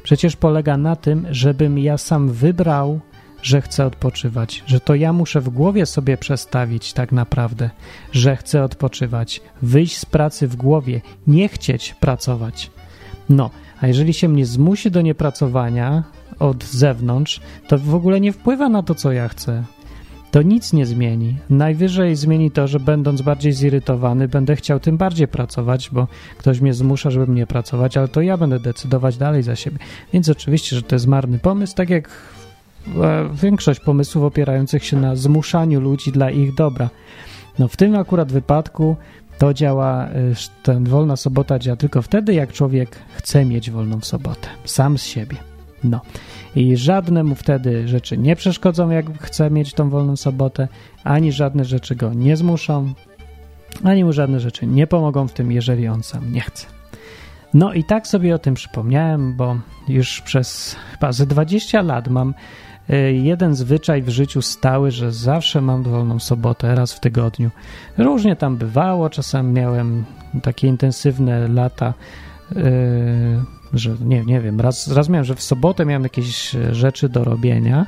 przecież 0.03 0.35
polega 0.35 0.77
na 0.77 0.95
tym, 0.95 1.27
żebym 1.29 1.79
ja 1.79 1.97
sam 1.97 2.29
wybrał, 2.29 2.99
że 3.41 3.61
chcę 3.61 3.85
odpoczywać, 3.85 4.63
że 4.67 4.79
to 4.79 4.95
ja 4.95 5.13
muszę 5.13 5.41
w 5.41 5.49
głowie 5.49 5.85
sobie 5.85 6.17
przestawić 6.17 6.93
tak 6.93 7.11
naprawdę, 7.11 7.69
że 8.11 8.35
chcę 8.35 8.63
odpoczywać, 8.63 9.41
wyjść 9.61 9.97
z 9.97 10.05
pracy 10.05 10.47
w 10.47 10.55
głowie, 10.55 11.01
nie 11.27 11.47
chcieć 11.49 11.93
pracować. 11.93 12.71
No, 13.29 13.49
a 13.83 13.87
jeżeli 13.87 14.13
się 14.13 14.29
mnie 14.29 14.45
zmusi 14.45 14.91
do 14.91 15.01
niepracowania 15.01 16.03
od 16.39 16.63
zewnątrz, 16.63 17.41
to 17.67 17.77
w 17.77 17.95
ogóle 17.95 18.21
nie 18.21 18.31
wpływa 18.31 18.69
na 18.69 18.83
to, 18.83 18.95
co 18.95 19.11
ja 19.11 19.27
chcę. 19.27 19.63
To 20.31 20.41
nic 20.41 20.73
nie 20.73 20.85
zmieni. 20.85 21.37
Najwyżej 21.49 22.15
zmieni 22.15 22.51
to, 22.51 22.67
że 22.67 22.79
będąc 22.79 23.21
bardziej 23.21 23.53
zirytowany, 23.53 24.27
będę 24.27 24.55
chciał 24.55 24.79
tym 24.79 24.97
bardziej 24.97 25.27
pracować, 25.27 25.89
bo 25.91 26.07
ktoś 26.37 26.61
mnie 26.61 26.73
zmusza, 26.73 27.11
żebym 27.11 27.35
nie 27.35 27.47
pracować, 27.47 27.97
ale 27.97 28.07
to 28.07 28.21
ja 28.21 28.37
będę 28.37 28.59
decydować 28.59 29.17
dalej 29.17 29.43
za 29.43 29.55
siebie. 29.55 29.77
Więc 30.13 30.29
oczywiście, 30.29 30.75
że 30.75 30.81
to 30.81 30.95
jest 30.95 31.07
marny 31.07 31.39
pomysł, 31.39 31.75
tak 31.75 31.89
jak 31.89 32.09
większość 33.33 33.79
pomysłów 33.79 34.23
opierających 34.23 34.85
się 34.85 34.97
na 34.97 35.15
zmuszaniu 35.15 35.81
ludzi 35.81 36.11
dla 36.11 36.31
ich 36.31 36.55
dobra. 36.55 36.89
No 37.59 37.67
w 37.67 37.77
tym 37.77 37.95
akurat 37.95 38.31
wypadku 38.31 38.95
to 39.43 39.53
działa, 39.53 40.07
y, 40.07 40.33
ten 40.63 40.83
wolna 40.83 41.15
sobota 41.15 41.59
działa 41.59 41.77
tylko 41.77 42.01
wtedy, 42.01 42.33
jak 42.33 42.53
człowiek 42.53 42.99
chce 43.13 43.45
mieć 43.45 43.71
wolną 43.71 44.01
sobotę, 44.01 44.47
sam 44.65 44.97
z 44.97 45.03
siebie. 45.05 45.37
No 45.83 46.01
i 46.55 46.77
żadne 46.77 47.23
mu 47.23 47.35
wtedy 47.35 47.87
rzeczy 47.87 48.17
nie 48.17 48.35
przeszkodzą, 48.35 48.89
jak 48.89 49.23
chce 49.23 49.51
mieć 49.51 49.73
tą 49.73 49.89
wolną 49.89 50.15
sobotę, 50.15 50.67
ani 51.03 51.31
żadne 51.31 51.65
rzeczy 51.65 51.95
go 51.95 52.13
nie 52.13 52.37
zmuszą, 52.37 52.93
ani 53.83 54.03
mu 54.03 54.13
żadne 54.13 54.39
rzeczy 54.39 54.67
nie 54.67 54.87
pomogą 54.87 55.27
w 55.27 55.33
tym, 55.33 55.51
jeżeli 55.51 55.87
on 55.87 56.03
sam 56.03 56.33
nie 56.33 56.41
chce. 56.41 56.67
No 57.53 57.73
i 57.73 57.83
tak 57.83 58.07
sobie 58.07 58.35
o 58.35 58.39
tym 58.39 58.53
przypomniałem, 58.53 59.35
bo 59.37 59.57
już 59.87 60.21
przez 60.21 60.75
chyba 60.91 61.11
ze 61.11 61.25
20 61.25 61.81
lat 61.81 62.07
mam 62.07 62.33
jeden 63.13 63.55
zwyczaj 63.55 64.01
w 64.01 64.09
życiu 64.09 64.41
stały, 64.41 64.91
że 64.91 65.11
zawsze 65.11 65.61
mam 65.61 65.83
wolną 65.83 66.19
sobotę 66.19 66.75
raz 66.75 66.93
w 66.93 66.99
tygodniu. 66.99 67.49
Różnie 67.97 68.35
tam 68.35 68.57
bywało, 68.57 69.09
czasem 69.09 69.53
miałem 69.53 70.05
takie 70.43 70.67
intensywne 70.67 71.47
lata 71.47 71.93
y, 72.51 72.55
że 73.73 73.95
nie, 74.01 74.25
nie 74.25 74.41
wiem, 74.41 74.61
raz, 74.61 74.87
raz 74.87 75.09
miałem, 75.09 75.25
że 75.25 75.35
w 75.35 75.43
sobotę 75.43 75.85
miałem 75.85 76.03
jakieś 76.03 76.55
e, 76.55 76.75
rzeczy 76.75 77.09
do 77.09 77.23
robienia, 77.23 77.85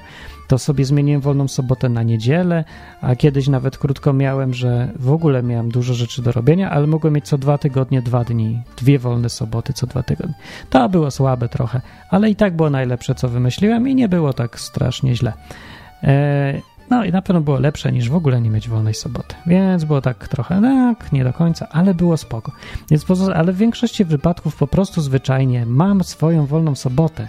to 0.48 0.58
sobie 0.58 0.86
zmieniłem 0.86 1.22
wolną 1.22 1.48
sobotę 1.48 1.90
na 1.90 2.04
niedzielę, 2.04 2.64
a 3.02 3.16
kiedyś 3.16 3.48
nawet 3.48 3.78
krótko 3.78 4.14
miałem, 4.14 4.54
że 4.54 4.92
w 5.00 5.12
ogóle 5.12 5.44
miałem 5.44 5.72
dużo 5.72 5.94
rzeczy 5.94 6.22
do 6.22 6.32
robienia, 6.32 6.70
ale 6.70 6.88
mogłem 6.88 7.14
mieć 7.14 7.28
co 7.28 7.38
dwa 7.38 7.58
tygodnie 7.58 8.02
dwa 8.02 8.24
dni, 8.24 8.62
dwie 8.78 9.00
wolne 9.00 9.30
soboty 9.30 9.74
co 9.74 9.88
dwa 9.88 10.04
tygodnie. 10.04 10.36
To 10.70 10.90
było 10.90 11.12
słabe 11.12 11.50
trochę, 11.50 11.82
ale 12.10 12.30
i 12.30 12.36
tak 12.36 12.56
było 12.56 12.70
najlepsze, 12.70 13.16
co 13.16 13.30
wymyśliłem 13.30 13.88
i 13.88 13.96
nie 13.96 14.10
było 14.10 14.34
tak 14.34 14.60
strasznie 14.60 15.16
źle. 15.16 15.34
E, 16.04 16.75
no 16.90 17.06
i 17.06 17.12
na 17.12 17.22
pewno 17.22 17.42
było 17.42 17.60
lepsze 17.60 17.92
niż 17.92 18.10
w 18.10 18.16
ogóle 18.16 18.42
nie 18.42 18.50
mieć 18.50 18.70
wolnej 18.70 18.94
soboty. 18.94 19.36
Więc 19.48 19.84
było 19.84 20.02
tak 20.02 20.28
trochę, 20.28 20.62
tak, 20.62 21.12
nie 21.12 21.24
do 21.24 21.34
końca, 21.34 21.68
ale 21.70 21.94
było 21.94 22.18
spoko. 22.18 22.52
Więc 22.92 23.06
ale 23.34 23.54
w 23.54 23.58
większości 23.58 24.06
wypadków 24.06 24.56
po 24.56 24.68
prostu 24.68 25.02
zwyczajnie 25.02 25.66
mam 25.66 26.04
swoją 26.04 26.46
wolną 26.46 26.76
sobotę 26.76 27.28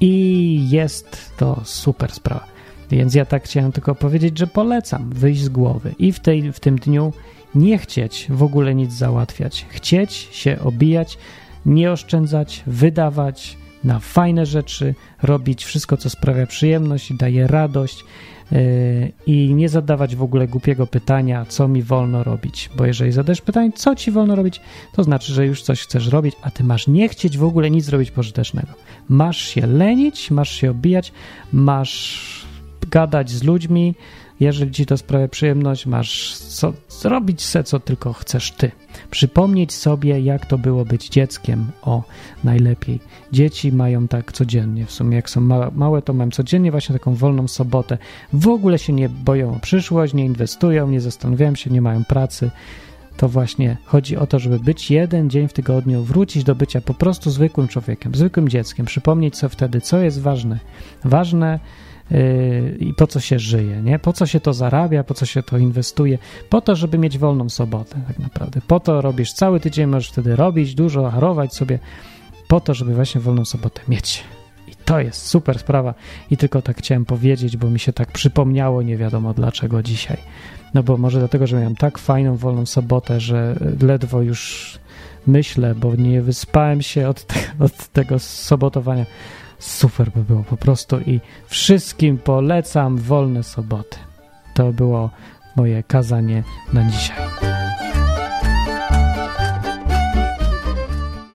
i 0.00 0.66
jest 0.70 1.36
to 1.36 1.60
super 1.64 2.12
sprawa. 2.12 2.44
Więc 2.90 3.14
ja 3.14 3.24
tak 3.24 3.44
chciałem 3.44 3.72
tylko 3.72 3.94
powiedzieć, 3.94 4.38
że 4.38 4.46
polecam 4.46 5.10
wyjść 5.10 5.42
z 5.42 5.48
głowy 5.48 5.94
i 5.98 6.12
w, 6.12 6.20
tej, 6.20 6.52
w 6.52 6.60
tym 6.60 6.78
dniu 6.78 7.12
nie 7.54 7.78
chcieć 7.78 8.26
w 8.30 8.42
ogóle 8.42 8.74
nic 8.74 8.92
załatwiać. 8.92 9.66
Chcieć 9.68 10.12
się 10.12 10.58
obijać, 10.60 11.18
nie 11.66 11.92
oszczędzać, 11.92 12.62
wydawać 12.66 13.56
na 13.84 13.98
fajne 13.98 14.46
rzeczy, 14.46 14.94
robić 15.22 15.64
wszystko, 15.64 15.96
co 15.96 16.10
sprawia 16.10 16.46
przyjemność 16.46 17.10
i 17.10 17.14
daje 17.14 17.46
radość 17.46 18.04
Yy, 18.52 19.12
i 19.26 19.54
nie 19.54 19.68
zadawać 19.68 20.16
w 20.16 20.22
ogóle 20.22 20.48
głupiego 20.48 20.86
pytania, 20.86 21.46
co 21.48 21.68
mi 21.68 21.82
wolno 21.82 22.24
robić. 22.24 22.70
Bo 22.76 22.86
jeżeli 22.86 23.12
zadajesz 23.12 23.40
pytanie, 23.40 23.72
co 23.72 23.94
ci 23.94 24.10
wolno 24.10 24.36
robić, 24.36 24.60
to 24.92 25.04
znaczy, 25.04 25.32
że 25.32 25.46
już 25.46 25.62
coś 25.62 25.82
chcesz 25.82 26.06
robić, 26.08 26.34
a 26.42 26.50
ty 26.50 26.64
masz 26.64 26.88
nie 26.88 27.08
chcieć 27.08 27.38
w 27.38 27.44
ogóle 27.44 27.70
nic 27.70 27.84
zrobić 27.84 28.10
pożytecznego. 28.10 28.72
Masz 29.08 29.38
się 29.38 29.66
lenić, 29.66 30.30
masz 30.30 30.50
się 30.50 30.70
obijać, 30.70 31.12
masz 31.52 32.46
gadać 32.90 33.30
z 33.30 33.42
ludźmi, 33.42 33.94
jeżeli 34.40 34.70
ci 34.70 34.86
to 34.86 34.96
sprawia 34.96 35.28
przyjemność, 35.28 35.86
masz 35.86 36.36
co, 36.36 36.72
zrobić 36.88 37.42
se, 37.42 37.64
co 37.64 37.80
tylko 37.80 38.12
chcesz 38.12 38.50
ty. 38.50 38.70
Przypomnieć 39.10 39.72
sobie, 39.72 40.20
jak 40.20 40.46
to 40.46 40.58
było 40.58 40.84
być 40.84 41.08
dzieckiem. 41.08 41.66
O, 41.82 42.02
najlepiej. 42.44 43.00
Dzieci 43.32 43.72
mają 43.72 44.08
tak 44.08 44.32
codziennie. 44.32 44.86
W 44.86 44.92
sumie, 44.92 45.16
jak 45.16 45.30
są 45.30 45.40
małe, 45.74 46.02
to 46.02 46.12
mają 46.12 46.30
codziennie 46.30 46.70
właśnie 46.70 46.92
taką 46.92 47.14
wolną 47.14 47.48
sobotę. 47.48 47.98
W 48.32 48.48
ogóle 48.48 48.78
się 48.78 48.92
nie 48.92 49.08
boją 49.08 49.56
o 49.56 49.58
przyszłość, 49.58 50.14
nie 50.14 50.24
inwestują, 50.24 50.88
nie 50.88 51.00
zastanawiają 51.00 51.54
się, 51.54 51.70
nie 51.70 51.82
mają 51.82 52.04
pracy. 52.04 52.50
to 53.16 53.28
właśnie 53.28 53.76
chodzi 53.84 54.16
o 54.16 54.26
to, 54.26 54.38
żeby 54.38 54.58
być 54.58 54.90
jeden 54.90 55.30
dzień 55.30 55.48
w 55.48 55.52
tygodniu, 55.52 56.02
wrócić 56.02 56.44
do 56.44 56.54
bycia 56.54 56.80
po 56.80 56.94
prostu 56.94 57.30
zwykłym 57.30 57.68
człowiekiem, 57.68 58.14
zwykłym 58.14 58.48
dzieckiem, 58.48 58.86
przypomnieć 58.86 59.36
sobie 59.36 59.50
wtedy, 59.50 59.80
co 59.80 59.98
jest 59.98 60.20
ważne. 60.20 60.58
Ważne 61.04 61.60
i 62.78 62.94
po 62.94 63.06
co 63.06 63.20
się 63.20 63.38
żyje, 63.38 63.82
nie? 63.82 63.98
Po 63.98 64.12
co 64.12 64.26
się 64.26 64.40
to 64.40 64.52
zarabia, 64.52 65.04
po 65.04 65.14
co 65.14 65.26
się 65.26 65.42
to 65.42 65.58
inwestuje? 65.58 66.18
Po 66.48 66.60
to, 66.60 66.76
żeby 66.76 66.98
mieć 66.98 67.18
wolną 67.18 67.48
sobotę, 67.48 68.00
tak 68.06 68.18
naprawdę. 68.18 68.60
Po 68.66 68.80
to 68.80 69.00
robisz 69.00 69.32
cały 69.32 69.60
tydzień, 69.60 69.86
możesz 69.86 70.10
wtedy 70.10 70.36
robić 70.36 70.74
dużo, 70.74 71.10
harować 71.10 71.54
sobie, 71.54 71.78
po 72.48 72.60
to, 72.60 72.74
żeby 72.74 72.94
właśnie 72.94 73.20
wolną 73.20 73.44
sobotę 73.44 73.80
mieć. 73.88 74.24
I 74.68 74.76
to 74.84 75.00
jest 75.00 75.26
super 75.26 75.58
sprawa. 75.58 75.94
I 76.30 76.36
tylko 76.36 76.62
tak 76.62 76.78
chciałem 76.78 77.04
powiedzieć, 77.04 77.56
bo 77.56 77.70
mi 77.70 77.78
się 77.78 77.92
tak 77.92 78.12
przypomniało, 78.12 78.82
nie 78.82 78.96
wiadomo 78.96 79.34
dlaczego 79.34 79.82
dzisiaj. 79.82 80.18
No 80.74 80.82
bo 80.82 80.96
może 80.96 81.18
dlatego, 81.18 81.46
że 81.46 81.56
miałem 81.56 81.76
tak 81.76 81.98
fajną, 81.98 82.36
wolną 82.36 82.66
sobotę, 82.66 83.20
że 83.20 83.56
ledwo 83.82 84.22
już 84.22 84.72
myślę, 85.26 85.74
bo 85.74 85.94
nie 85.96 86.22
wyspałem 86.22 86.82
się 86.82 87.08
od, 87.08 87.24
te, 87.24 87.34
od 87.58 87.88
tego 87.88 88.18
sobotowania. 88.18 89.06
Super 89.62 90.10
by 90.10 90.24
było 90.24 90.42
po 90.42 90.56
prostu 90.56 91.00
i 91.00 91.20
wszystkim 91.46 92.18
polecam 92.18 92.98
wolne 92.98 93.42
soboty. 93.42 93.98
To 94.54 94.72
było 94.72 95.10
moje 95.56 95.82
kazanie 95.82 96.42
na 96.72 96.90
dzisiaj. 96.90 97.61